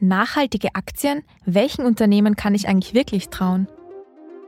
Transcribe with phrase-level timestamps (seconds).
[0.00, 1.22] Nachhaltige Aktien?
[1.44, 3.68] Welchen Unternehmen kann ich eigentlich wirklich trauen?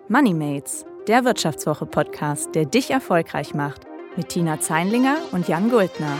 [0.08, 3.82] Moneymates, der Wirtschaftswoche-Podcast, der dich erfolgreich macht.
[4.16, 6.16] Mit Tina Zeinlinger und Jan Guldner.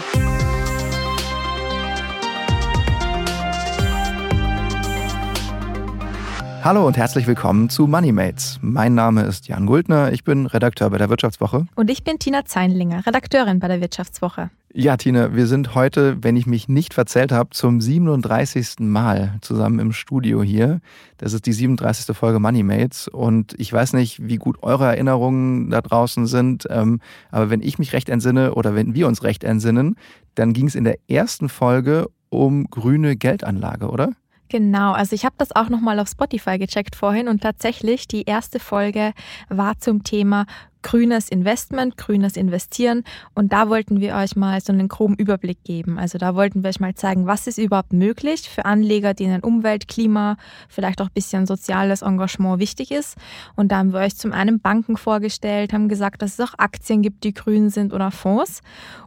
[6.67, 8.59] Hallo und herzlich willkommen zu Moneymates.
[8.61, 11.69] Mein Name ist Jan Guldner, ich bin Redakteur bei der Wirtschaftswoche.
[11.77, 14.51] Und ich bin Tina Zeinlinger, Redakteurin bei der Wirtschaftswoche.
[14.75, 18.81] Ja, Tina, wir sind heute, wenn ich mich nicht verzählt habe, zum 37.
[18.81, 20.81] Mal zusammen im Studio hier.
[21.19, 22.17] Das ist die 37.
[22.17, 26.99] Folge Moneymates und ich weiß nicht, wie gut eure Erinnerungen da draußen sind, ähm,
[27.31, 29.95] aber wenn ich mich recht entsinne oder wenn wir uns recht entsinnen,
[30.35, 34.11] dann ging es in der ersten Folge um grüne Geldanlage, oder?
[34.49, 38.61] Genau, also ich habe das auch nochmal auf Spotify gecheckt vorhin und tatsächlich die erste
[38.61, 39.13] Folge
[39.49, 40.47] war zum Thema
[40.83, 43.03] grünes Investment, grünes Investieren.
[43.35, 45.99] Und da wollten wir euch mal so einen groben Überblick geben.
[45.99, 49.89] Also da wollten wir euch mal zeigen, was ist überhaupt möglich für Anleger, denen Umwelt,
[49.89, 50.37] Klima,
[50.69, 53.17] vielleicht auch ein bisschen soziales Engagement wichtig ist.
[53.57, 57.03] Und da haben wir euch zum einen Banken vorgestellt, haben gesagt, dass es auch Aktien
[57.03, 58.61] gibt, die grün sind oder Fonds.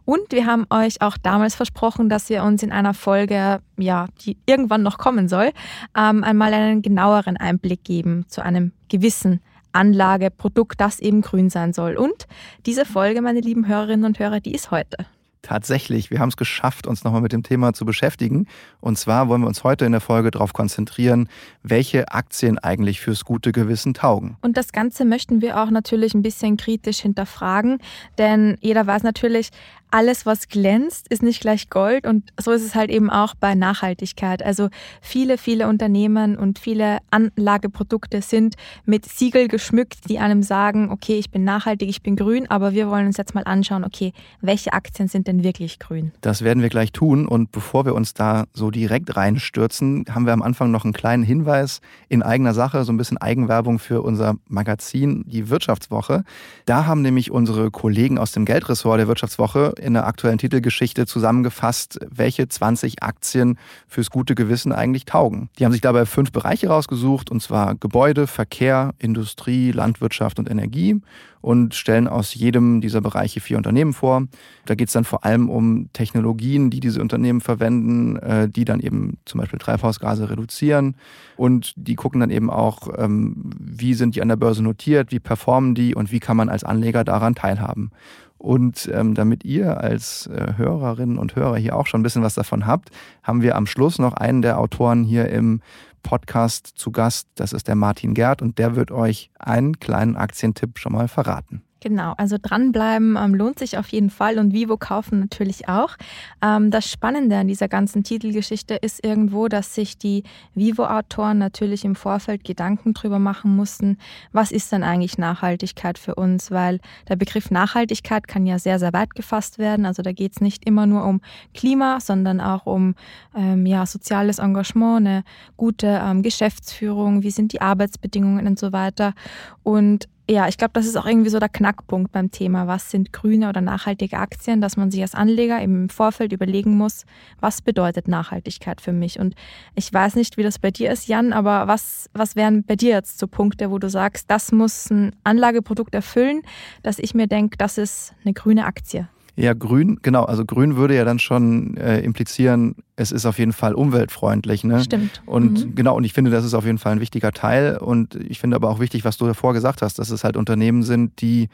[0.04, 4.36] Und wir haben euch auch damals versprochen, dass wir uns in einer Folge, ja, die
[4.46, 5.50] irgendwann noch kommen soll,
[5.96, 9.40] ähm, einmal einen genaueren Einblick geben zu einem gewissen
[9.72, 11.96] Anlageprodukt, das eben grün sein soll.
[11.96, 12.26] Und
[12.66, 15.06] diese Folge, meine lieben Hörerinnen und Hörer, die ist heute.
[15.42, 18.46] Tatsächlich, wir haben es geschafft, uns nochmal mit dem Thema zu beschäftigen.
[18.80, 21.28] Und zwar wollen wir uns heute in der Folge darauf konzentrieren,
[21.62, 24.36] welche Aktien eigentlich fürs gute Gewissen taugen.
[24.42, 27.78] Und das Ganze möchten wir auch natürlich ein bisschen kritisch hinterfragen,
[28.18, 29.48] denn jeder weiß natürlich,
[29.90, 33.54] alles, was glänzt, ist nicht gleich Gold und so ist es halt eben auch bei
[33.54, 34.42] Nachhaltigkeit.
[34.42, 34.68] Also
[35.00, 41.30] viele, viele Unternehmen und viele Anlageprodukte sind mit Siegel geschmückt, die einem sagen, okay, ich
[41.30, 45.08] bin nachhaltig, ich bin grün, aber wir wollen uns jetzt mal anschauen, okay, welche Aktien
[45.08, 46.12] sind denn wirklich grün?
[46.20, 50.32] Das werden wir gleich tun und bevor wir uns da so direkt reinstürzen, haben wir
[50.32, 54.36] am Anfang noch einen kleinen Hinweis in eigener Sache, so ein bisschen Eigenwerbung für unser
[54.48, 56.24] Magazin, die Wirtschaftswoche.
[56.66, 61.98] Da haben nämlich unsere Kollegen aus dem Geldressort der Wirtschaftswoche in der aktuellen Titelgeschichte zusammengefasst,
[62.08, 63.58] welche 20 Aktien
[63.88, 65.50] fürs gute Gewissen eigentlich taugen.
[65.58, 71.00] Die haben sich dabei fünf Bereiche rausgesucht, und zwar Gebäude, Verkehr, Industrie, Landwirtschaft und Energie
[71.40, 74.26] und stellen aus jedem dieser Bereiche vier Unternehmen vor.
[74.66, 78.80] Da geht es dann vor allem um Technologien, die diese Unternehmen verwenden, äh, die dann
[78.80, 80.96] eben zum Beispiel Treibhausgase reduzieren.
[81.36, 85.20] Und die gucken dann eben auch, ähm, wie sind die an der Börse notiert, wie
[85.20, 87.90] performen die und wie kann man als Anleger daran teilhaben.
[88.40, 92.34] Und ähm, damit ihr als äh, Hörerinnen und Hörer hier auch schon ein bisschen was
[92.34, 92.88] davon habt,
[93.22, 95.60] haben wir am Schluss noch einen der Autoren hier im
[96.02, 97.28] Podcast zu Gast.
[97.34, 101.60] Das ist der Martin Gerd und der wird euch einen kleinen Aktientipp schon mal verraten.
[101.82, 105.96] Genau, also dranbleiben ähm, lohnt sich auf jeden Fall und Vivo kaufen natürlich auch.
[106.42, 110.24] Ähm, das Spannende an dieser ganzen Titelgeschichte ist irgendwo, dass sich die
[110.54, 113.96] Vivo-Autoren natürlich im Vorfeld Gedanken drüber machen mussten,
[114.30, 118.92] was ist denn eigentlich Nachhaltigkeit für uns, weil der Begriff Nachhaltigkeit kann ja sehr, sehr
[118.92, 119.86] weit gefasst werden.
[119.86, 121.22] Also da geht es nicht immer nur um
[121.54, 122.94] Klima, sondern auch um
[123.34, 125.24] ähm, ja, soziales Engagement, eine
[125.56, 129.14] gute ähm, Geschäftsführung, wie sind die Arbeitsbedingungen und so weiter.
[129.62, 133.12] Und ja, ich glaube, das ist auch irgendwie so der Knackpunkt beim Thema, was sind
[133.12, 137.04] grüne oder nachhaltige Aktien, dass man sich als Anleger im Vorfeld überlegen muss,
[137.40, 139.18] was bedeutet Nachhaltigkeit für mich.
[139.18, 139.34] Und
[139.74, 142.90] ich weiß nicht, wie das bei dir ist, Jan, aber was, was wären bei dir
[142.90, 146.42] jetzt so Punkte, wo du sagst, das muss ein Anlageprodukt erfüllen,
[146.84, 149.08] dass ich mir denke, das ist eine grüne Aktie?
[149.40, 150.24] Ja, grün, genau.
[150.24, 154.64] Also grün würde ja dann schon äh, implizieren, es ist auf jeden Fall umweltfreundlich.
[154.64, 154.84] Ne?
[154.84, 155.22] Stimmt.
[155.24, 155.74] Und mhm.
[155.74, 157.78] genau, und ich finde, das ist auf jeden Fall ein wichtiger Teil.
[157.78, 160.82] Und ich finde aber auch wichtig, was du davor gesagt hast, dass es halt Unternehmen
[160.82, 161.48] sind, die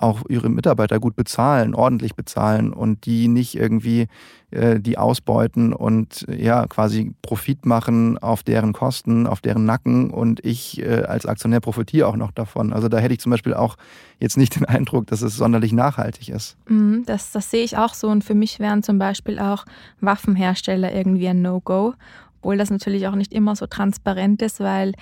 [0.00, 4.08] auch ihre Mitarbeiter gut bezahlen, ordentlich bezahlen und die nicht irgendwie
[4.50, 10.44] äh, die ausbeuten und ja quasi Profit machen auf deren Kosten, auf deren Nacken und
[10.44, 12.72] ich äh, als Aktionär profitiere auch noch davon.
[12.72, 13.76] Also da hätte ich zum Beispiel auch
[14.18, 16.56] jetzt nicht den Eindruck, dass es sonderlich nachhaltig ist.
[16.68, 19.64] Mhm, das, das sehe ich auch so und für mich wären zum Beispiel auch
[20.00, 21.94] Waffenhersteller irgendwie ein No-Go,
[22.38, 24.94] obwohl das natürlich auch nicht immer so transparent ist, weil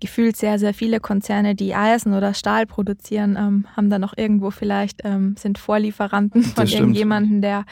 [0.00, 4.50] gefühlt sehr, sehr viele Konzerne, die Eisen oder Stahl produzieren, ähm, haben dann noch irgendwo
[4.50, 7.64] vielleicht, ähm, sind Vorlieferanten von irgendjemandem, der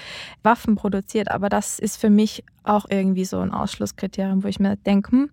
[0.42, 1.30] Waffen produziert.
[1.30, 5.30] Aber das ist für mich auch irgendwie so ein Ausschlusskriterium, wo ich mir denke, hm,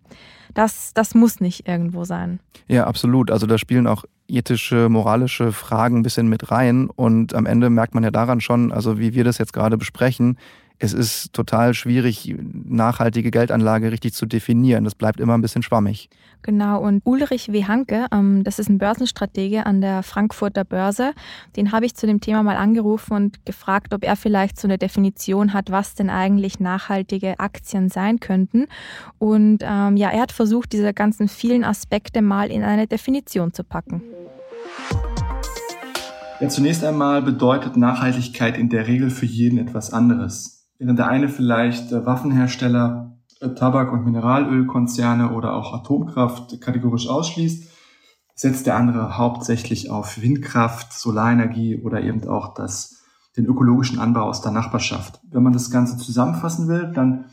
[0.54, 2.40] das, das muss nicht irgendwo sein.
[2.68, 3.32] Ja, absolut.
[3.32, 6.90] Also da spielen auch ethische, moralische Fragen ein bisschen mit rein.
[6.90, 10.38] Und am Ende merkt man ja daran schon, also wie wir das jetzt gerade besprechen,
[10.84, 14.84] es ist total schwierig, nachhaltige Geldanlage richtig zu definieren.
[14.84, 16.10] Das bleibt immer ein bisschen schwammig.
[16.42, 17.66] Genau, und Ulrich W.
[17.66, 21.14] Hanke, ähm, das ist ein Börsenstratege an der Frankfurter Börse,
[21.56, 24.80] den habe ich zu dem Thema mal angerufen und gefragt, ob er vielleicht so eine
[24.80, 28.66] Definition hat, was denn eigentlich nachhaltige Aktien sein könnten.
[29.20, 33.64] Und ähm, ja, er hat versucht, diese ganzen vielen Aspekte mal in eine Definition zu
[33.64, 34.02] packen.
[36.40, 40.61] Ja, zunächst einmal bedeutet Nachhaltigkeit in der Regel für jeden etwas anderes.
[40.82, 47.70] Während der eine vielleicht äh, Waffenhersteller, äh, Tabak- und Mineralölkonzerne oder auch Atomkraft kategorisch ausschließt,
[48.34, 53.04] setzt der andere hauptsächlich auf Windkraft, Solarenergie oder eben auch das,
[53.38, 55.20] den ökologischen Anbau aus der Nachbarschaft.
[55.30, 57.26] Wenn man das Ganze zusammenfassen will, dann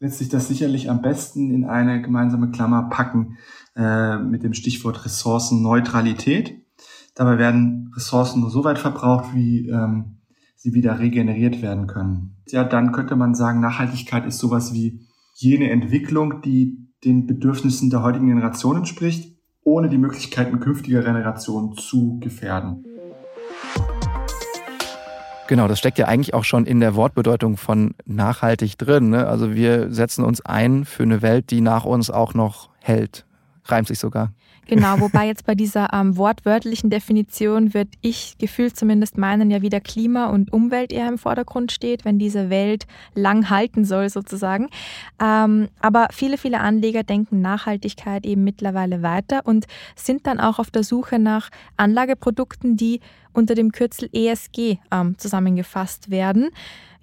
[0.00, 3.36] lässt sich das sicherlich am besten in eine gemeinsame Klammer packen
[3.76, 6.64] äh, mit dem Stichwort Ressourcenneutralität.
[7.14, 10.15] Dabei werden Ressourcen nur so weit verbraucht, wie ähm,
[10.56, 12.36] sie wieder regeneriert werden können.
[12.48, 18.02] Ja, dann könnte man sagen, Nachhaltigkeit ist sowas wie jene Entwicklung, die den Bedürfnissen der
[18.02, 22.84] heutigen Generation entspricht, ohne die Möglichkeiten künftiger Generationen zu gefährden.
[25.48, 29.10] Genau, das steckt ja eigentlich auch schon in der Wortbedeutung von nachhaltig drin.
[29.10, 29.28] Ne?
[29.28, 33.26] Also wir setzen uns ein für eine Welt, die nach uns auch noch hält.
[33.64, 34.32] Reimt sich sogar.
[34.68, 39.80] Genau, wobei jetzt bei dieser ähm, wortwörtlichen Definition wird ich gefühlt zumindest meinen ja wieder
[39.80, 44.68] Klima und Umwelt eher im Vordergrund steht, wenn diese Welt lang halten soll sozusagen.
[45.22, 50.72] Ähm, aber viele, viele Anleger denken Nachhaltigkeit eben mittlerweile weiter und sind dann auch auf
[50.72, 53.00] der Suche nach Anlageprodukten, die
[53.32, 56.50] unter dem Kürzel ESG ähm, zusammengefasst werden.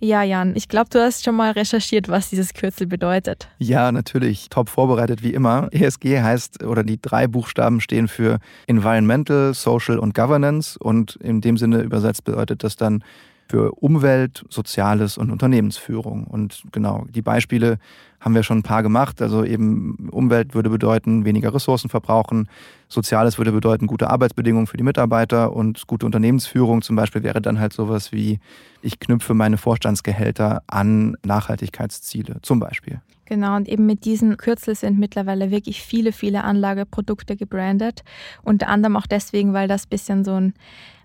[0.03, 3.47] Ja, Jan, ich glaube, du hast schon mal recherchiert, was dieses Kürzel bedeutet.
[3.57, 4.49] Ja, natürlich.
[4.49, 5.69] Top vorbereitet wie immer.
[5.71, 10.77] ESG heißt, oder die drei Buchstaben stehen für Environmental, Social und Governance.
[10.77, 13.01] Und in dem Sinne übersetzt bedeutet das dann
[13.47, 16.25] für Umwelt, Soziales und Unternehmensführung.
[16.25, 17.77] Und genau, die Beispiele
[18.19, 19.21] haben wir schon ein paar gemacht.
[19.21, 22.47] Also eben Umwelt würde bedeuten, weniger Ressourcen verbrauchen.
[22.87, 27.59] Soziales würde bedeuten, gute Arbeitsbedingungen für die Mitarbeiter und gute Unternehmensführung zum Beispiel wäre dann
[27.59, 28.39] halt sowas wie,
[28.81, 33.01] ich knüpfe meine Vorstandsgehälter an Nachhaltigkeitsziele zum Beispiel.
[33.25, 38.03] Genau, und eben mit diesen Kürzel sind mittlerweile wirklich viele, viele Anlageprodukte gebrandet.
[38.43, 40.53] Unter anderem auch deswegen, weil das bisschen so ein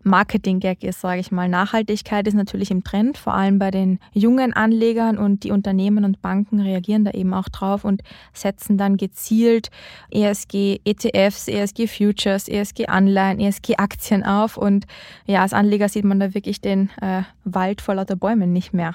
[0.02, 1.48] Marketing-Gag ist, sage ich mal.
[1.48, 6.20] Nachhaltigkeit ist natürlich im Trend, vor allem bei den jungen Anlegern und die Unternehmen und
[6.20, 9.70] Banken reagieren da eben auch drauf und setzen dann gezielt
[10.10, 14.86] ESG ETFs, ESG Futures, ESG Anleihen, ESG Aktien auf und
[15.26, 18.94] ja, als Anleger sieht man da wirklich den äh, Wald vor lauter Bäumen nicht mehr.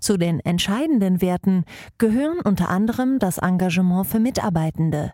[0.00, 1.64] Zu den entscheidenden Werten
[1.98, 5.12] gehören unter anderem das Engagement für Mitarbeitende,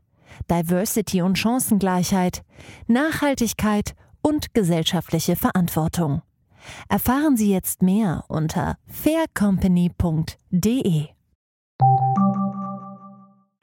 [0.50, 2.42] Diversity und Chancengleichheit,
[2.86, 6.22] Nachhaltigkeit und gesellschaftliche Verantwortung.
[6.88, 11.06] Erfahren Sie jetzt mehr unter faircompany.de.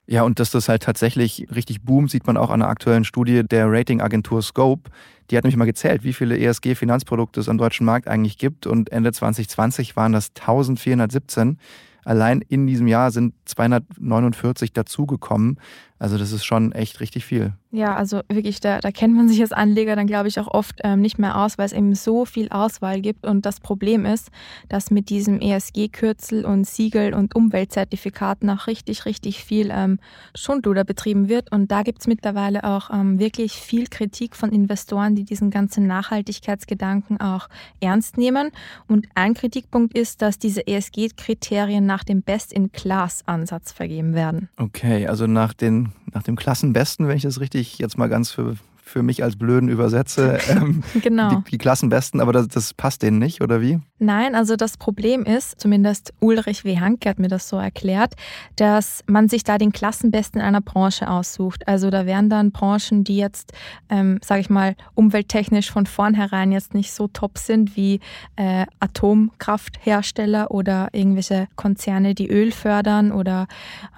[0.08, 3.42] Ja, und dass das halt tatsächlich richtig boomt, sieht man auch an einer aktuellen Studie
[3.44, 4.92] der Ratingagentur Scope.
[5.30, 8.68] Die hat nämlich mal gezählt, wie viele ESG-Finanzprodukte es am deutschen Markt eigentlich gibt.
[8.68, 11.58] Und Ende 2020 waren das 1417.
[12.04, 15.60] Allein in diesem Jahr sind 249 dazugekommen.
[15.98, 17.54] Also das ist schon echt richtig viel.
[17.76, 20.80] Ja, also wirklich, da, da kennt man sich als Anleger dann, glaube ich, auch oft
[20.86, 23.26] ähm, nicht mehr aus, weil es eben so viel Auswahl gibt.
[23.26, 24.30] Und das Problem ist,
[24.70, 30.00] dass mit diesem ESG-Kürzel und Siegel und Umweltzertifikaten auch richtig, richtig viel ähm,
[30.36, 31.52] Schundluder betrieben wird.
[31.52, 35.86] Und da gibt es mittlerweile auch ähm, wirklich viel Kritik von Investoren, die diesen ganzen
[35.86, 37.50] Nachhaltigkeitsgedanken auch
[37.82, 38.52] ernst nehmen.
[38.88, 44.48] Und ein Kritikpunkt ist, dass diese ESG-Kriterien nach dem Best-in-Class-Ansatz vergeben werden.
[44.56, 48.56] Okay, also nach den nach dem Klassenbesten, wenn ich das richtig jetzt mal ganz für
[48.86, 50.38] für mich als Blöden übersetze.
[50.48, 51.42] Ähm, genau.
[51.42, 53.80] Die, die, Klassenbesten, aber das, das passt denen nicht, oder wie?
[53.98, 56.78] Nein, also das Problem ist, zumindest Ulrich W.
[56.78, 58.14] Hanke hat mir das so erklärt,
[58.56, 61.68] dass man sich da den Klassenbesten einer Branche aussucht.
[61.68, 63.54] Also da wären dann Branchen, die jetzt,
[63.90, 68.00] ähm, sage ich mal, umwelttechnisch von vornherein jetzt nicht so top sind wie
[68.36, 73.48] äh, Atomkrafthersteller oder irgendwelche Konzerne, die Öl fördern oder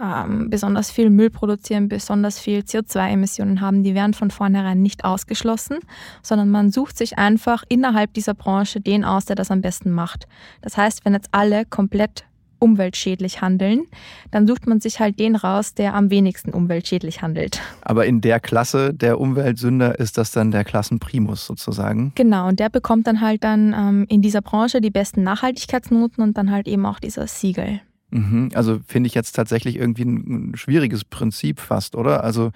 [0.01, 3.84] ähm, besonders viel Müll produzieren, besonders viel CO2-Emissionen haben.
[3.84, 5.79] Die wären von vornherein nicht ausgeschlossen,
[6.22, 10.27] sondern man sucht sich einfach innerhalb dieser Branche den aus, der das am besten macht.
[10.62, 12.25] Das heißt, wenn jetzt alle komplett
[12.60, 13.86] umweltschädlich handeln,
[14.31, 17.62] dann sucht man sich halt den raus, der am wenigsten umweltschädlich handelt.
[17.81, 22.13] Aber in der Klasse der Umweltsünder ist das dann der Klassenprimus sozusagen.
[22.15, 26.38] Genau, und der bekommt dann halt dann ähm, in dieser Branche die besten Nachhaltigkeitsnoten und
[26.38, 27.81] dann halt eben auch dieses Siegel.
[28.10, 32.24] Mhm, also finde ich jetzt tatsächlich irgendwie ein schwieriges Prinzip fast, oder?
[32.24, 32.51] Also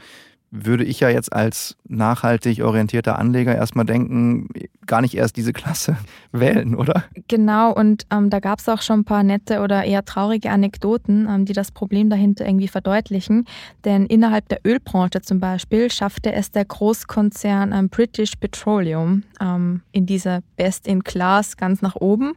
[0.52, 4.50] würde ich ja jetzt als nachhaltig orientierter Anleger erstmal denken,
[4.88, 5.98] gar nicht erst diese Klasse
[6.32, 7.04] wählen, oder?
[7.28, 11.28] Genau, und ähm, da gab es auch schon ein paar nette oder eher traurige Anekdoten,
[11.30, 13.46] ähm, die das Problem dahinter irgendwie verdeutlichen.
[13.86, 20.06] Denn innerhalb der Ölbranche zum Beispiel schaffte es der Großkonzern ähm, British Petroleum ähm, in
[20.06, 22.34] dieser Best in Class ganz nach oben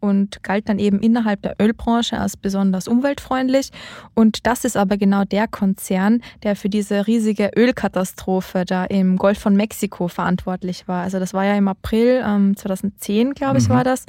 [0.00, 3.70] und galt dann eben innerhalb der Ölbranche als besonders umweltfreundlich.
[4.14, 9.38] Und das ist aber genau der Konzern, der für diese riesige Ölkatastrophe da im Golf
[9.38, 11.04] von Mexiko verantwortlich war.
[11.04, 11.81] Also das war ja im April
[12.24, 13.74] ähm, 2010, glaube ich, mhm.
[13.74, 14.06] war das.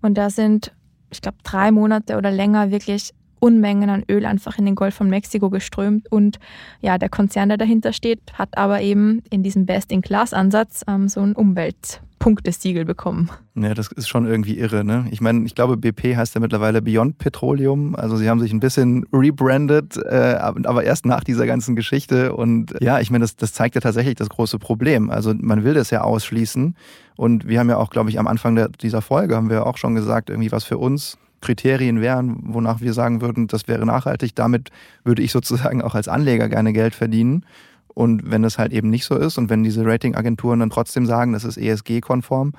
[0.00, 0.72] Und da sind,
[1.10, 5.08] ich glaube, drei Monate oder länger wirklich Unmengen an Öl einfach in den Golf von
[5.08, 6.10] Mexiko geströmt.
[6.10, 6.38] Und
[6.80, 11.34] ja, der Konzern, der dahinter steht, hat aber eben in diesem Best-in-Class-Ansatz ähm, so ein
[11.34, 13.30] Umwelt- Punktesiegel bekommen.
[13.54, 14.84] Ja, das ist schon irgendwie irre.
[14.84, 15.06] Ne?
[15.10, 17.94] Ich meine, ich glaube, BP heißt ja mittlerweile Beyond Petroleum.
[17.94, 22.34] Also sie haben sich ein bisschen rebrandet, äh, aber erst nach dieser ganzen Geschichte.
[22.34, 25.10] Und ja, ich meine, das, das zeigt ja tatsächlich das große Problem.
[25.10, 26.76] Also man will das ja ausschließen.
[27.16, 29.76] Und wir haben ja auch, glaube ich, am Anfang der, dieser Folge haben wir auch
[29.76, 34.34] schon gesagt, irgendwie was für uns Kriterien wären, wonach wir sagen würden, das wäre nachhaltig.
[34.34, 34.70] Damit
[35.04, 37.44] würde ich sozusagen auch als Anleger gerne Geld verdienen.
[37.88, 41.32] Und wenn das halt eben nicht so ist und wenn diese Ratingagenturen dann trotzdem sagen,
[41.32, 42.52] das ist ESG-konform,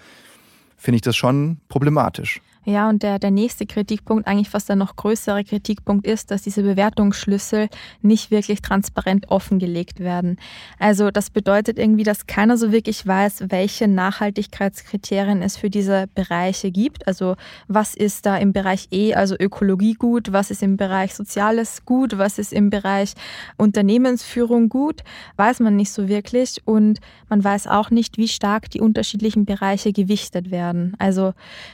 [0.77, 2.41] finde ich das schon problematisch.
[2.69, 6.61] Ja, und der, der nächste Kritikpunkt, eigentlich fast der noch größere Kritikpunkt ist, dass diese
[6.61, 7.67] Bewertungsschlüssel
[8.03, 10.37] nicht wirklich transparent offengelegt werden.
[10.77, 16.69] Also das bedeutet irgendwie, dass keiner so wirklich weiß, welche Nachhaltigkeitskriterien es für diese Bereiche
[16.69, 17.07] gibt.
[17.07, 21.85] Also was ist da im Bereich E, also Ökologie gut, was ist im Bereich Soziales
[21.85, 23.15] gut, was ist im Bereich
[23.57, 25.01] Unternehmensführung gut,
[25.37, 26.61] weiß man nicht so wirklich.
[26.65, 26.99] Und
[27.29, 30.93] man weiß auch nicht, wie stark die unterschiedlichen Bereiche gewichtet werden.
[30.99, 31.33] Also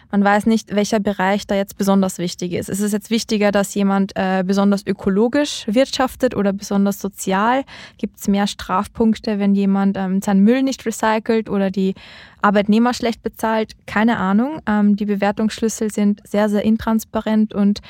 [0.09, 2.69] man weiß nicht, welcher Bereich da jetzt besonders wichtig ist.
[2.69, 7.63] Ist es jetzt wichtiger, dass jemand äh, besonders ökologisch wirtschaftet oder besonders sozial?
[7.97, 11.95] Gibt es mehr Strafpunkte, wenn jemand ähm, seinen Müll nicht recycelt oder die
[12.43, 13.71] Arbeitnehmer schlecht bezahlt?
[13.87, 14.59] Keine Ahnung.
[14.67, 17.81] Ähm, die Bewertungsschlüssel sind sehr, sehr intransparent und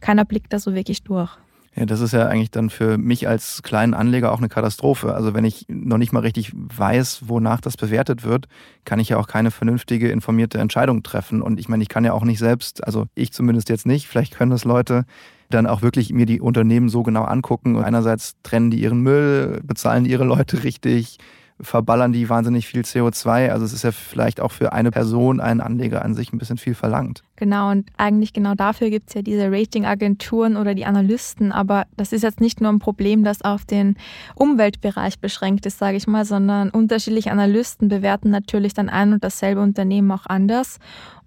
[0.00, 1.36] keiner blickt da so wirklich durch.
[1.76, 5.12] Ja, das ist ja eigentlich dann für mich als kleinen Anleger auch eine Katastrophe.
[5.14, 8.46] Also wenn ich noch nicht mal richtig weiß, wonach das bewertet wird,
[8.84, 11.42] kann ich ja auch keine vernünftige, informierte Entscheidung treffen.
[11.42, 14.36] Und ich meine, ich kann ja auch nicht selbst, also ich zumindest jetzt nicht, vielleicht
[14.36, 15.04] können das Leute,
[15.50, 17.74] dann auch wirklich mir die Unternehmen so genau angucken.
[17.74, 21.18] Und einerseits trennen die ihren Müll, bezahlen ihre Leute richtig,
[21.60, 23.50] verballern die wahnsinnig viel CO2.
[23.50, 26.58] Also es ist ja vielleicht auch für eine Person, einen Anleger an sich ein bisschen
[26.58, 27.22] viel verlangt.
[27.36, 31.52] Genau, und eigentlich genau dafür gibt es ja diese Ratingagenturen oder die Analysten.
[31.52, 33.96] Aber das ist jetzt nicht nur ein Problem, das auf den
[34.34, 39.60] Umweltbereich beschränkt ist, sage ich mal, sondern unterschiedliche Analysten bewerten natürlich dann ein und dasselbe
[39.60, 40.78] Unternehmen auch anders.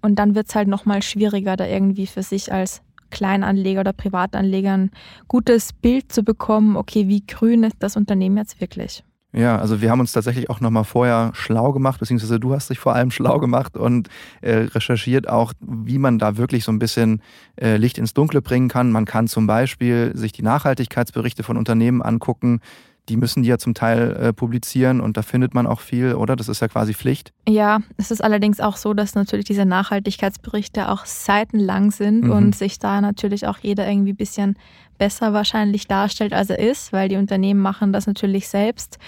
[0.02, 4.74] Und dann wird es halt nochmal schwieriger, da irgendwie für sich als Kleinanleger oder Privatanleger
[4.74, 4.90] ein
[5.26, 9.02] gutes Bild zu bekommen, okay, wie grün ist das Unternehmen jetzt wirklich?
[9.32, 12.78] Ja, also wir haben uns tatsächlich auch nochmal vorher schlau gemacht, beziehungsweise du hast dich
[12.78, 14.08] vor allem schlau gemacht und
[14.40, 17.22] äh, recherchiert auch, wie man da wirklich so ein bisschen
[17.60, 18.90] äh, Licht ins Dunkle bringen kann.
[18.90, 22.60] Man kann zum Beispiel sich die Nachhaltigkeitsberichte von Unternehmen angucken,
[23.08, 26.36] die müssen die ja zum Teil äh, publizieren und da findet man auch viel, oder?
[26.36, 27.32] Das ist ja quasi Pflicht.
[27.48, 32.30] Ja, es ist allerdings auch so, dass natürlich diese Nachhaltigkeitsberichte auch seitenlang sind mhm.
[32.30, 34.56] und sich da natürlich auch jeder irgendwie ein bisschen
[34.98, 38.98] besser wahrscheinlich darstellt, als er ist, weil die Unternehmen machen das natürlich selbst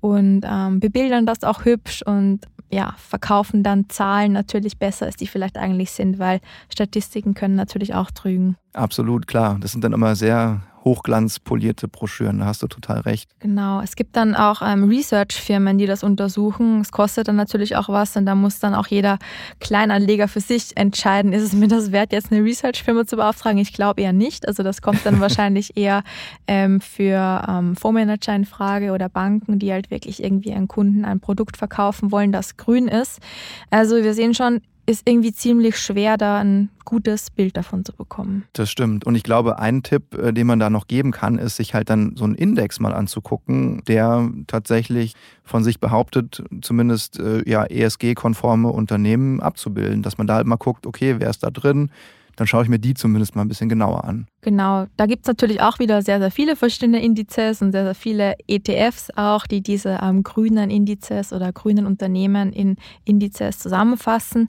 [0.00, 5.26] und ähm, bebildern das auch hübsch und ja, verkaufen dann Zahlen natürlich besser, als die
[5.26, 6.40] vielleicht eigentlich sind, weil
[6.70, 8.56] Statistiken können natürlich auch trügen.
[8.74, 9.56] Absolut, klar.
[9.60, 13.30] Das sind dann immer sehr hochglanzpolierte Broschüren, da hast du total recht.
[13.40, 16.80] Genau, es gibt dann auch ähm, Research-Firmen, die das untersuchen.
[16.80, 19.18] Es kostet dann natürlich auch was und da muss dann auch jeder
[19.60, 23.58] Kleinanleger für sich entscheiden, ist es mir das wert, jetzt eine Research-Firma zu beauftragen?
[23.58, 24.48] Ich glaube eher nicht.
[24.48, 26.02] Also das kommt dann wahrscheinlich eher
[26.46, 31.20] ähm, für ähm, Fondsmanager in Frage oder Banken, die halt wirklich irgendwie an Kunden ein
[31.20, 33.20] Produkt verkaufen wollen, das grün ist.
[33.70, 38.44] Also wir sehen schon, ist irgendwie ziemlich schwer, da ein gutes Bild davon zu bekommen.
[38.54, 39.04] Das stimmt.
[39.04, 41.90] Und ich glaube, ein Tipp, äh, den man da noch geben kann, ist, sich halt
[41.90, 45.12] dann so einen Index mal anzugucken, der tatsächlich
[45.44, 50.02] von sich behauptet, zumindest äh, ja, ESG-konforme Unternehmen abzubilden.
[50.02, 51.90] Dass man da halt mal guckt, okay, wer ist da drin?
[52.36, 54.26] Dann schaue ich mir die zumindest mal ein bisschen genauer an.
[54.40, 57.94] Genau, da gibt es natürlich auch wieder sehr, sehr viele verschiedene Indizes und sehr, sehr
[57.96, 64.48] viele ETFs auch, die diese ähm, grünen Indizes oder grünen Unternehmen in Indizes zusammenfassen.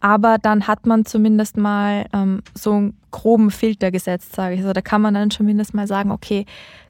[0.00, 4.60] Aber dann hat man zumindest mal ähm, so einen groben Filter gesetzt, sage ich.
[4.60, 6.46] Also da kann man dann zumindest mal sagen, okay,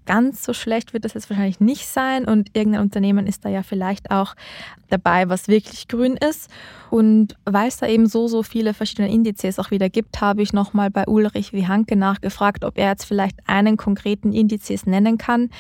[0.07, 3.63] ganz so schlecht wird das jetzt wahrscheinlich nicht sein und irgendein Unternehmen ist da ja
[3.63, 4.35] vielleicht auch
[4.89, 6.49] dabei, was wirklich grün ist.
[6.91, 10.53] Und weil es da eben so, so viele verschiedene Indizes auch wieder gibt, habe ich
[10.53, 15.51] nochmal bei Ulrich Wihanke nachgefragt, ob er jetzt vielleicht einen konkreten Indizes nennen kann,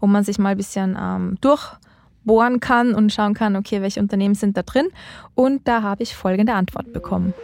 [0.00, 4.34] wo man sich mal ein bisschen ähm, durchbohren kann und schauen kann, okay, welche Unternehmen
[4.34, 4.88] sind da drin.
[5.34, 7.34] Und da habe ich folgende Antwort bekommen.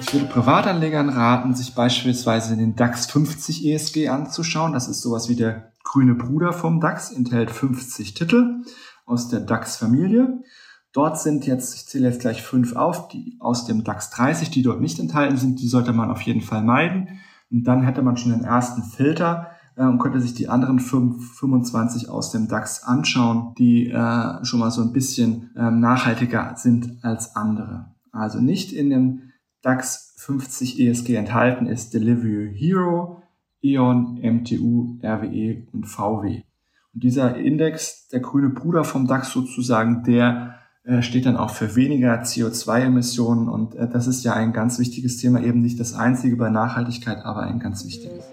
[0.00, 4.72] Ich würde Privatanlegern raten, sich beispielsweise den DAX 50 ESG anzuschauen.
[4.72, 8.62] Das ist sowas wie der grüne Bruder vom DAX, enthält 50 Titel
[9.06, 10.42] aus der DAX-Familie.
[10.92, 14.62] Dort sind jetzt, ich zähle jetzt gleich fünf auf, die aus dem DAX 30, die
[14.62, 17.20] dort nicht enthalten sind, die sollte man auf jeden Fall meiden.
[17.52, 21.34] Und dann hätte man schon den ersten Filter äh, und könnte sich die anderen fünf,
[21.38, 26.98] 25 aus dem DAX anschauen, die äh, schon mal so ein bisschen äh, nachhaltiger sind
[27.02, 27.92] als andere.
[28.10, 33.22] Also nicht in dem DAX 50 ESG enthalten ist Delivery Hero,
[33.62, 36.42] E.ON, MTU, RWE und VW.
[36.94, 40.56] Und dieser Index, der grüne Bruder vom DAX sozusagen, der
[41.00, 45.42] steht dann auch für weniger CO2-Emissionen und äh, das ist ja ein ganz wichtiges Thema,
[45.42, 48.24] eben nicht das einzige bei Nachhaltigkeit, aber ein ganz wichtiges.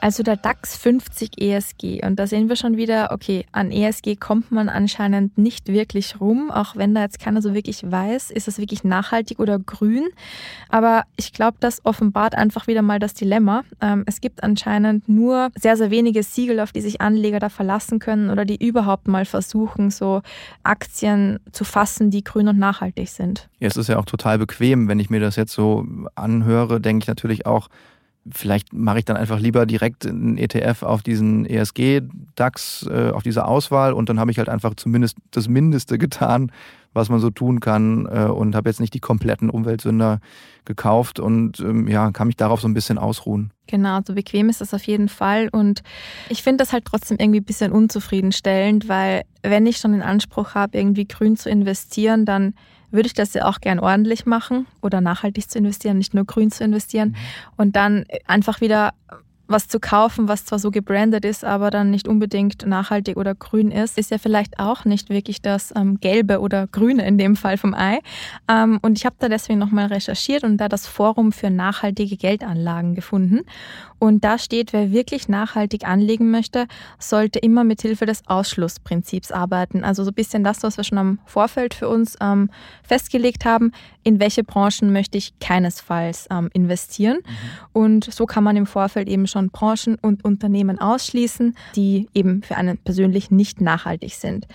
[0.00, 2.04] Also der DAX 50 ESG.
[2.04, 6.50] Und da sehen wir schon wieder, okay, an ESG kommt man anscheinend nicht wirklich rum,
[6.50, 10.08] auch wenn da jetzt keiner so wirklich weiß, ist es wirklich nachhaltig oder grün.
[10.70, 13.64] Aber ich glaube, das offenbart einfach wieder mal das Dilemma.
[13.82, 17.98] Ähm, es gibt anscheinend nur sehr, sehr wenige Siegel, auf die sich Anleger da verlassen
[17.98, 20.22] können oder die überhaupt mal versuchen, so
[20.62, 23.48] Aktien zu fassen, die grün und nachhaltig sind.
[23.58, 27.04] Ja, es ist ja auch total bequem, wenn ich mir das jetzt so anhöre, denke
[27.04, 27.68] ich natürlich auch,
[28.30, 33.46] vielleicht mache ich dann einfach lieber direkt einen ETF auf diesen ESG-DAX, äh, auf diese
[33.46, 36.52] Auswahl und dann habe ich halt einfach zumindest das Mindeste getan,
[36.92, 40.20] was man so tun kann äh, und habe jetzt nicht die kompletten Umweltsünder
[40.64, 43.52] gekauft und ähm, ja, kann mich darauf so ein bisschen ausruhen.
[43.66, 45.82] Genau, so bequem ist das auf jeden Fall und
[46.28, 50.54] ich finde das halt trotzdem irgendwie ein bisschen unzufriedenstellend, weil wenn ich schon den Anspruch
[50.54, 52.54] habe, irgendwie grün zu investieren, dann
[52.90, 56.50] würde ich das ja auch gern ordentlich machen oder nachhaltig zu investieren, nicht nur grün
[56.50, 57.10] zu investieren.
[57.10, 57.14] Mhm.
[57.56, 58.92] Und dann einfach wieder
[59.50, 63.70] was zu kaufen, was zwar so gebrandet ist, aber dann nicht unbedingt nachhaltig oder grün
[63.70, 67.58] ist, ist ja vielleicht auch nicht wirklich das ähm, Gelbe oder Grüne in dem Fall
[67.58, 67.98] vom Ei.
[68.48, 72.94] Ähm, und ich habe da deswegen nochmal recherchiert und da das Forum für nachhaltige Geldanlagen
[72.94, 73.40] gefunden.
[74.00, 76.66] Und da steht, wer wirklich nachhaltig anlegen möchte,
[76.98, 79.84] sollte immer mit Hilfe des Ausschlussprinzips arbeiten.
[79.84, 82.50] Also so ein bisschen das, was wir schon am Vorfeld für uns ähm,
[82.82, 83.72] festgelegt haben.
[84.02, 87.18] In welche Branchen möchte ich keinesfalls ähm, investieren?
[87.18, 87.80] Mhm.
[87.82, 92.42] Und so kann man im Vorfeld eben schon schon Branchen und Unternehmen ausschließen, die eben
[92.42, 94.46] für einen persönlich nicht nachhaltig sind.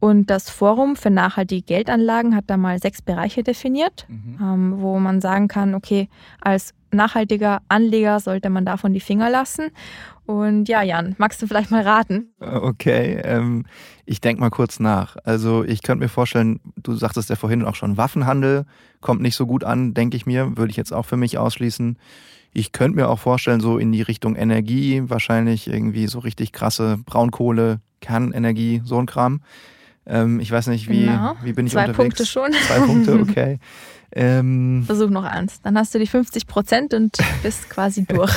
[0.00, 4.38] Und das Forum für nachhaltige Geldanlagen hat da mal sechs Bereiche definiert, mhm.
[4.40, 6.08] ähm, wo man sagen kann, okay,
[6.42, 9.70] als nachhaltiger Anleger sollte man davon die Finger lassen.
[10.26, 12.34] Und ja, Jan, magst du vielleicht mal raten?
[12.38, 13.64] Okay, ähm,
[14.04, 15.16] ich denke mal kurz nach.
[15.24, 18.66] Also ich könnte mir vorstellen, du sagtest ja vorhin auch schon, Waffenhandel
[19.00, 21.98] kommt nicht so gut an, denke ich mir, würde ich jetzt auch für mich ausschließen.
[22.54, 26.98] Ich könnte mir auch vorstellen, so in die Richtung Energie, wahrscheinlich irgendwie so richtig krasse
[27.04, 29.42] Braunkohle, Kernenergie, so ein Kram.
[30.06, 31.34] Ähm, ich weiß nicht, wie, genau.
[31.42, 31.96] wie bin ich Zwei unterwegs?
[31.96, 32.52] Punkte schon.
[32.52, 33.58] Zwei Punkte, okay.
[34.12, 35.60] Ähm, Versuch noch eins.
[35.62, 38.32] Dann hast du die 50 Prozent und bist quasi durch.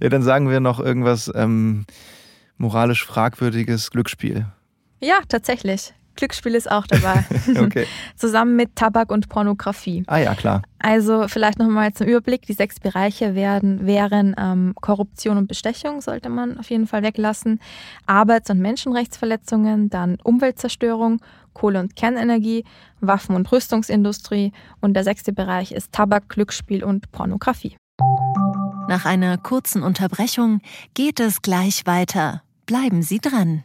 [0.00, 1.84] ja, dann sagen wir noch irgendwas ähm,
[2.56, 4.46] moralisch fragwürdiges Glücksspiel.
[5.00, 5.92] Ja, tatsächlich.
[6.18, 7.24] Glücksspiel ist auch dabei.
[7.60, 7.86] okay.
[8.16, 10.02] Zusammen mit Tabak und Pornografie.
[10.08, 10.62] Ah ja, klar.
[10.80, 12.42] Also vielleicht nochmal zum Überblick.
[12.46, 17.60] Die sechs Bereiche werden, wären ähm, Korruption und Bestechung, sollte man auf jeden Fall weglassen.
[18.06, 21.20] Arbeits- und Menschenrechtsverletzungen, dann Umweltzerstörung,
[21.54, 22.64] Kohle- und Kernenergie,
[23.00, 27.76] Waffen- und Rüstungsindustrie und der sechste Bereich ist Tabak, Glücksspiel und Pornografie.
[28.88, 30.62] Nach einer kurzen Unterbrechung
[30.94, 32.42] geht es gleich weiter.
[32.66, 33.64] Bleiben Sie dran.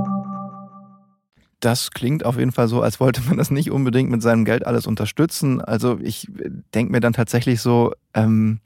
[1.61, 4.65] Das klingt auf jeden Fall so, als wollte man das nicht unbedingt mit seinem Geld
[4.67, 5.61] alles unterstützen.
[5.61, 6.27] Also ich
[6.73, 8.59] denke mir dann tatsächlich so, ähm,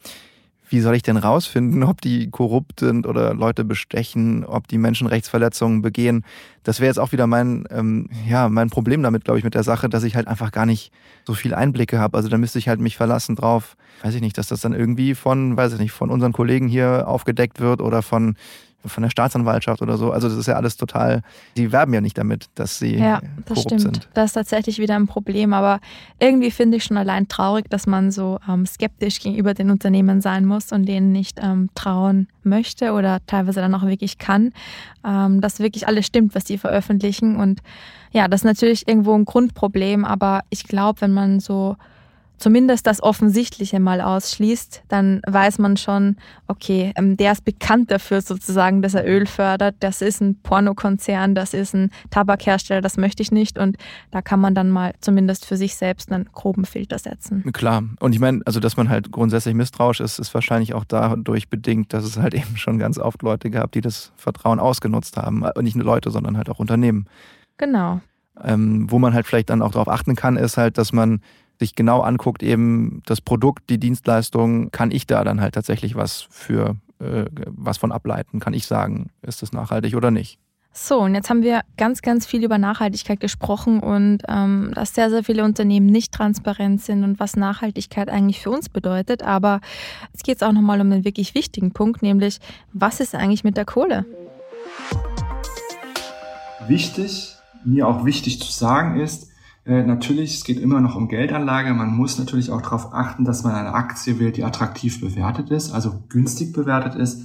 [0.70, 5.82] wie soll ich denn rausfinden, ob die korrupt sind oder Leute bestechen, ob die Menschenrechtsverletzungen
[5.82, 6.26] begehen?
[6.64, 9.64] Das wäre jetzt auch wieder mein, ähm, ja, mein Problem damit, glaube ich, mit der
[9.64, 10.92] Sache, dass ich halt einfach gar nicht
[11.26, 12.18] so viel Einblicke habe.
[12.18, 15.16] Also da müsste ich halt mich verlassen drauf, weiß ich nicht, dass das dann irgendwie
[15.16, 18.36] von, weiß ich nicht, von unseren Kollegen hier aufgedeckt wird oder von
[18.86, 20.12] von der Staatsanwaltschaft oder so.
[20.12, 21.22] Also das ist ja alles total,
[21.58, 23.82] die werben ja nicht damit, dass sie ja, das korrupt stimmt.
[23.82, 24.10] sind.
[24.14, 25.80] Das ist tatsächlich wieder ein Problem, aber
[26.20, 30.46] irgendwie finde ich schon allein traurig, dass man so ähm, skeptisch gegenüber den Unternehmen sein
[30.46, 34.52] muss und denen nicht ähm, trauen möchte oder teilweise dann auch wirklich kann,
[35.06, 37.62] ähm, dass wirklich alles stimmt, was sie veröffentlichen und
[38.12, 41.76] ja, das ist natürlich irgendwo ein Grundproblem, aber ich glaube, wenn man so
[42.38, 46.18] zumindest das Offensichtliche mal ausschließt, dann weiß man schon,
[46.48, 51.36] okay, ähm, der ist bekannt dafür sozusagen, dass er Öl fördert, das ist ein Pornokonzern,
[51.36, 53.78] das ist ein Tabakhersteller, das möchte ich nicht und
[54.12, 57.44] da kann man dann mal zumindest für sich selbst einen groben Filter setzen.
[57.54, 61.50] Klar, und ich meine, also dass man halt grundsätzlich misstrauisch ist, ist wahrscheinlich auch dadurch
[61.50, 65.44] bedingt, dass es halt eben schon ganz oft Leute gab, die das Vertrauen ausgenutzt haben.
[65.44, 67.06] Und nicht nur Leute, sondern halt auch Unternehmen.
[67.58, 68.02] Genau.
[68.44, 71.22] Ähm, wo man halt vielleicht dann auch darauf achten kann, ist halt, dass man
[71.60, 76.28] sich genau anguckt, eben das Produkt, die Dienstleistung, kann ich da dann halt tatsächlich was
[76.30, 78.40] für äh, was von ableiten?
[78.40, 80.40] Kann ich sagen, ist das nachhaltig oder nicht?
[80.78, 85.10] So, und jetzt haben wir ganz, ganz viel über Nachhaltigkeit gesprochen und ähm, dass sehr,
[85.10, 89.24] sehr viele Unternehmen nicht transparent sind und was Nachhaltigkeit eigentlich für uns bedeutet.
[89.24, 89.62] Aber
[90.14, 92.40] es geht auch nochmal um einen wirklich wichtigen Punkt, nämlich
[92.74, 94.06] was ist eigentlich mit der Kohle?
[96.68, 99.30] Wichtig, mir auch wichtig zu sagen ist,
[99.66, 101.74] äh, natürlich, es geht immer noch um Geldanlage.
[101.74, 105.74] Man muss natürlich auch darauf achten, dass man eine Aktie wählt, die attraktiv bewertet ist,
[105.74, 107.24] also günstig bewertet ist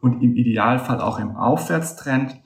[0.00, 2.36] und im Idealfall auch im Aufwärtstrend.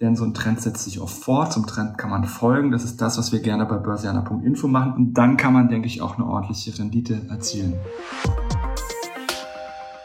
[0.00, 1.52] Denn so ein Trend setzt sich oft fort.
[1.52, 2.70] Zum Trend kann man folgen.
[2.70, 4.92] Das ist das, was wir gerne bei börsianer.info machen.
[4.92, 7.74] Und dann kann man, denke ich, auch eine ordentliche Rendite erzielen.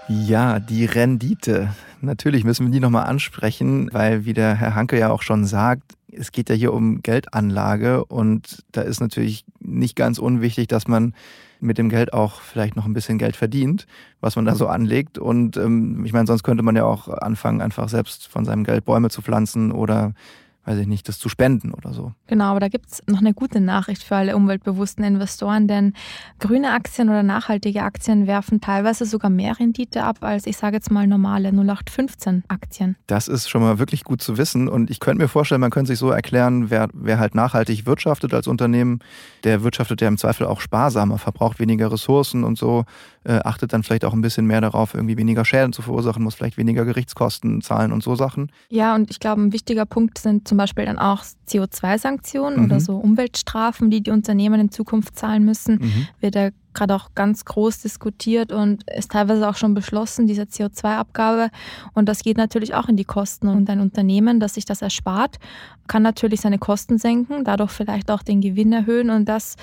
[0.07, 1.69] Ja, die Rendite.
[2.01, 5.93] Natürlich müssen wir die nochmal ansprechen, weil, wie der Herr Hanke ja auch schon sagt,
[6.11, 11.13] es geht ja hier um Geldanlage und da ist natürlich nicht ganz unwichtig, dass man
[11.59, 13.85] mit dem Geld auch vielleicht noch ein bisschen Geld verdient,
[14.19, 15.17] was man da so anlegt.
[15.17, 18.85] Und ähm, ich meine, sonst könnte man ja auch anfangen, einfach selbst von seinem Geld
[18.85, 20.13] Bäume zu pflanzen oder
[20.71, 22.13] weiß ich nicht, das zu spenden oder so.
[22.27, 25.93] Genau, aber da gibt es noch eine gute Nachricht für alle umweltbewussten Investoren, denn
[26.39, 30.91] grüne Aktien oder nachhaltige Aktien werfen teilweise sogar mehr Rendite ab als, ich sage jetzt
[30.91, 32.95] mal, normale 0815 Aktien.
[33.07, 35.89] Das ist schon mal wirklich gut zu wissen und ich könnte mir vorstellen, man könnte
[35.89, 38.99] sich so erklären, wer, wer halt nachhaltig wirtschaftet als Unternehmen,
[39.43, 42.85] der wirtschaftet ja im Zweifel auch sparsamer, verbraucht weniger Ressourcen und so,
[43.23, 46.35] äh, achtet dann vielleicht auch ein bisschen mehr darauf, irgendwie weniger Schäden zu verursachen, muss
[46.35, 48.51] vielleicht weniger Gerichtskosten zahlen und so Sachen.
[48.69, 52.65] Ja, und ich glaube, ein wichtiger Punkt sind zum Beispiel dann auch CO2-Sanktionen mhm.
[52.65, 55.79] oder so Umweltstrafen, die die Unternehmen in Zukunft zahlen müssen.
[55.81, 56.07] Mhm.
[56.19, 61.49] Wird ja gerade auch ganz groß diskutiert und ist teilweise auch schon beschlossen, diese CO2-Abgabe.
[61.93, 63.47] Und das geht natürlich auch in die Kosten.
[63.47, 65.37] Und ein Unternehmen, das sich das erspart,
[65.87, 69.55] kann natürlich seine Kosten senken, dadurch vielleicht auch den Gewinn erhöhen und das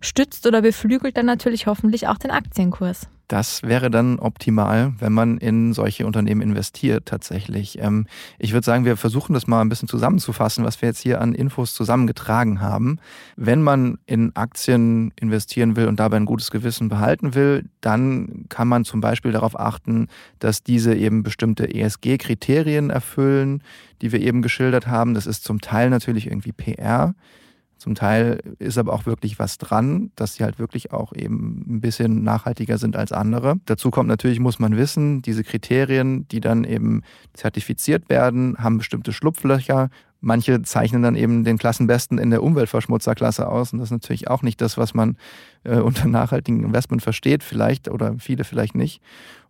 [0.00, 3.08] stützt oder beflügelt dann natürlich hoffentlich auch den Aktienkurs.
[3.30, 7.78] Das wäre dann optimal, wenn man in solche Unternehmen investiert tatsächlich.
[7.78, 8.08] Ähm,
[8.40, 11.32] ich würde sagen, wir versuchen das mal ein bisschen zusammenzufassen, was wir jetzt hier an
[11.32, 12.98] Infos zusammengetragen haben.
[13.36, 18.66] Wenn man in Aktien investieren will und dabei ein gutes Gewissen behalten will, dann kann
[18.66, 20.08] man zum Beispiel darauf achten,
[20.40, 23.62] dass diese eben bestimmte ESG-Kriterien erfüllen,
[24.02, 25.14] die wir eben geschildert haben.
[25.14, 27.14] Das ist zum Teil natürlich irgendwie PR.
[27.80, 31.80] Zum Teil ist aber auch wirklich was dran, dass sie halt wirklich auch eben ein
[31.80, 33.56] bisschen nachhaltiger sind als andere.
[33.64, 37.00] Dazu kommt natürlich, muss man wissen, diese Kriterien, die dann eben
[37.32, 39.88] zertifiziert werden, haben bestimmte Schlupflöcher
[40.20, 43.72] Manche zeichnen dann eben den Klassenbesten in der Umweltverschmutzerklasse aus.
[43.72, 45.16] Und das ist natürlich auch nicht das, was man
[45.64, 49.00] äh, unter nachhaltigem Investment versteht, vielleicht oder viele vielleicht nicht.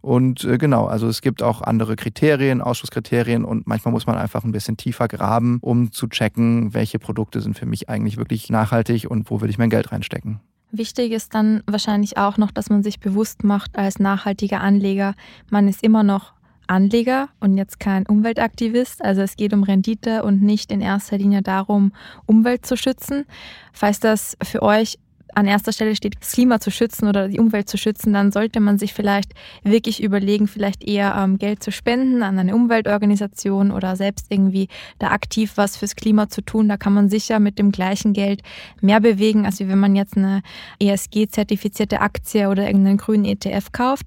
[0.01, 4.45] Und äh, genau, also es gibt auch andere Kriterien, Ausschusskriterien und manchmal muss man einfach
[4.45, 9.11] ein bisschen tiefer graben, um zu checken, welche Produkte sind für mich eigentlich wirklich nachhaltig
[9.11, 10.41] und wo will ich mein Geld reinstecken.
[10.73, 15.15] Wichtig ist dann wahrscheinlich auch noch, dass man sich bewusst macht als nachhaltiger Anleger,
[15.51, 16.33] man ist immer noch
[16.71, 19.05] Anleger und jetzt kein Umweltaktivist.
[19.05, 21.93] Also es geht um Rendite und nicht in erster Linie darum,
[22.27, 23.27] Umwelt zu schützen.
[23.73, 24.99] Falls das für euch
[25.35, 28.61] an erster Stelle steht, das Klima zu schützen oder die Umwelt zu schützen, dann sollte
[28.61, 33.97] man sich vielleicht wirklich überlegen, vielleicht eher ähm, Geld zu spenden an eine Umweltorganisation oder
[33.97, 36.69] selbst irgendwie da aktiv was fürs Klima zu tun.
[36.69, 38.43] Da kann man sicher mit dem gleichen Geld
[38.81, 40.43] mehr bewegen, als wenn man jetzt eine
[40.81, 44.07] ESG-zertifizierte Aktie oder irgendeinen grünen ETF kauft.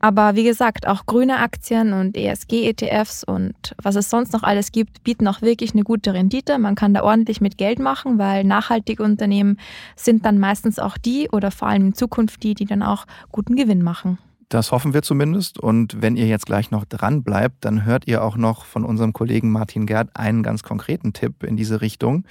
[0.00, 5.04] Aber wie gesagt, auch grüne Aktien und ESG-ETFs und was es sonst noch alles gibt,
[5.04, 6.58] bieten auch wirklich eine gute Rendite.
[6.58, 9.58] Man kann da ordentlich mit Geld machen, weil nachhaltige Unternehmen
[9.96, 13.56] sind dann meistens auch die oder vor allem in Zukunft die, die dann auch guten
[13.56, 14.18] Gewinn machen.
[14.52, 15.58] Das hoffen wir zumindest.
[15.58, 19.14] Und wenn ihr jetzt gleich noch dran bleibt, dann hört ihr auch noch von unserem
[19.14, 22.24] Kollegen Martin Gerd einen ganz konkreten Tipp in diese Richtung.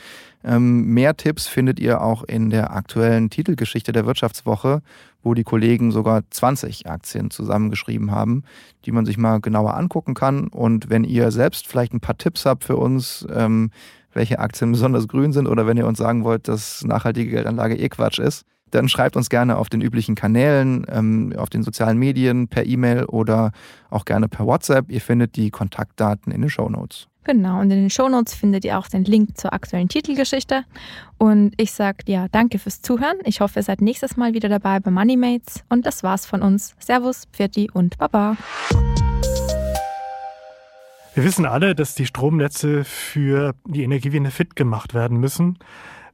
[0.43, 4.83] Ähm, mehr Tipps findet ihr auch in der aktuellen Titelgeschichte der Wirtschaftswoche,
[5.23, 8.43] wo die Kollegen sogar 20 Aktien zusammengeschrieben haben,
[8.85, 10.47] die man sich mal genauer angucken kann.
[10.47, 13.71] Und wenn ihr selbst vielleicht ein paar Tipps habt für uns, ähm,
[14.13, 17.89] welche Aktien besonders grün sind oder wenn ihr uns sagen wollt, dass nachhaltige Geldanlage eh
[17.89, 22.47] Quatsch ist, dann schreibt uns gerne auf den üblichen Kanälen, ähm, auf den sozialen Medien,
[22.47, 23.51] per E-Mail oder
[23.89, 24.89] auch gerne per WhatsApp.
[24.89, 27.07] Ihr findet die Kontaktdaten in den Show Notes.
[27.23, 30.63] Genau, und in den Shownotes findet ihr auch den Link zur aktuellen Titelgeschichte.
[31.19, 33.17] Und ich sage ja, danke fürs Zuhören.
[33.25, 35.63] Ich hoffe, ihr seid nächstes Mal wieder dabei bei Moneymates.
[35.69, 36.73] Und das war's von uns.
[36.79, 38.37] Servus, Pfirti und Baba.
[41.21, 45.59] Wir wissen alle, dass die Stromnetze für die Energiewende fit gemacht werden müssen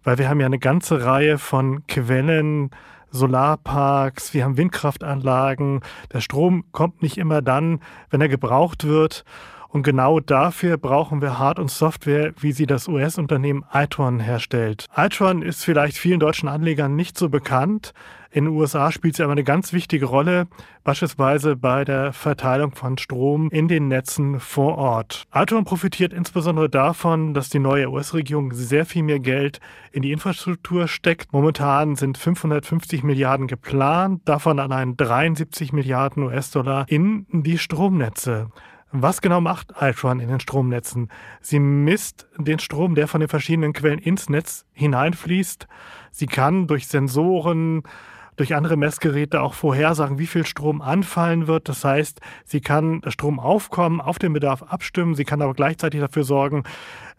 [0.08, 2.70] weil wir haben ja eine ganze Reihe von Quellen,
[3.12, 5.82] Solarparks, wir haben Windkraftanlagen.
[6.14, 9.26] Der Strom kommt nicht immer dann, wenn er gebraucht wird.
[9.68, 14.86] Und genau dafür brauchen wir Hard- und Software, wie sie das US-Unternehmen Itron herstellt.
[14.96, 17.94] Itron ist vielleicht vielen deutschen Anlegern nicht so bekannt.
[18.32, 20.48] In den USA spielt sie aber eine ganz wichtige Rolle,
[20.84, 25.24] beispielsweise bei der Verteilung von Strom in den Netzen vor Ort.
[25.34, 29.60] Itron profitiert insbesondere davon, dass die neue US-Regierung sehr viel mehr Geld
[29.92, 31.32] in die Infrastruktur steckt.
[31.34, 38.50] Momentan sind 550 Milliarden geplant, davon allein 73 Milliarden US-Dollar in die Stromnetze.
[38.92, 41.10] Was genau macht Altron in den Stromnetzen?
[41.42, 45.68] Sie misst den Strom, der von den verschiedenen Quellen ins Netz hineinfließt.
[46.12, 47.84] Sie kann durch Sensoren,
[48.38, 51.68] durch andere Messgeräte auch vorhersagen, wie viel Strom anfallen wird.
[51.68, 55.16] Das heißt, sie kann Stromaufkommen auf den Bedarf abstimmen.
[55.16, 56.64] Sie kann aber gleichzeitig dafür sorgen,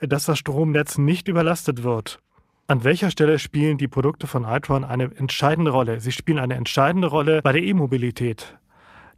[0.00, 2.20] dass das Stromnetz nicht überlastet wird.
[2.68, 6.00] An welcher Stelle spielen die Produkte von Altron eine entscheidende Rolle?
[6.00, 8.58] Sie spielen eine entscheidende Rolle bei der E-Mobilität.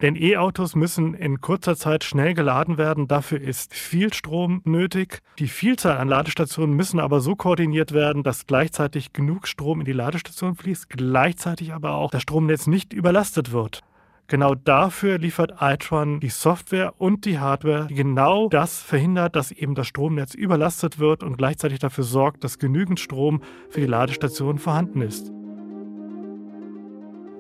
[0.03, 3.07] Denn E-Autos müssen in kurzer Zeit schnell geladen werden.
[3.07, 5.21] Dafür ist viel Strom nötig.
[5.39, 9.93] Die Vielzahl an Ladestationen müssen aber so koordiniert werden, dass gleichzeitig genug Strom in die
[9.93, 13.83] Ladestation fließt, gleichzeitig aber auch das Stromnetz nicht überlastet wird.
[14.31, 19.75] Genau dafür liefert Itron die Software und die Hardware, die genau das verhindert, dass eben
[19.75, 25.03] das Stromnetz überlastet wird und gleichzeitig dafür sorgt, dass genügend Strom für die Ladestation vorhanden
[25.03, 25.33] ist.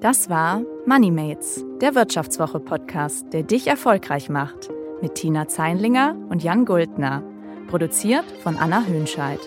[0.00, 4.70] Das war MoneyMates, der Wirtschaftswoche-Podcast, der dich erfolgreich macht.
[5.02, 7.22] Mit Tina Zeinlinger und Jan Guldner.
[7.68, 9.40] Produziert von Anna Höhnscheid.